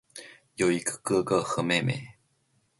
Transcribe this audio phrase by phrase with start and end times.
[0.55, 2.15] 有一个哥哥和妹妹。